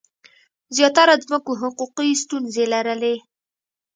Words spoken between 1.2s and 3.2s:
ځمکو حقوقي ستونزې لرلې.